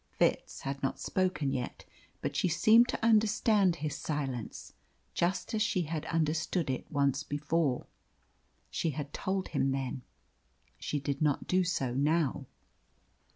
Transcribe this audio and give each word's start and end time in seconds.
Fitz 0.17 0.61
had 0.61 0.81
not 0.81 0.99
spoken 0.99 1.51
yet, 1.51 1.85
but 2.23 2.35
she 2.35 2.47
seemed 2.47 2.87
to 2.89 3.05
understand 3.05 3.75
his 3.75 3.95
silence, 3.95 4.73
just 5.13 5.53
as 5.53 5.61
she 5.61 5.83
had 5.83 6.07
understood 6.07 6.71
it 6.71 6.91
once 6.91 7.21
before. 7.23 7.85
She 8.71 8.89
had 8.97 9.13
told 9.13 9.49
him 9.49 9.69
then. 9.69 10.01
She 10.79 10.99
did 10.99 11.21
not 11.21 11.45
do 11.45 11.63
so 11.63 11.93
now. 11.93 12.47